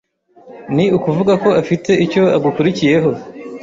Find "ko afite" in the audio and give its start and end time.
1.43-1.91